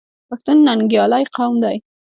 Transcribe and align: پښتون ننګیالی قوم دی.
پښتون 0.29 0.57
ننګیالی 0.67 1.23
قوم 1.35 1.53
دی. 1.63 1.77